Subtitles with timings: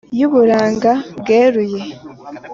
[0.19, 1.81] y'uburanga bweruye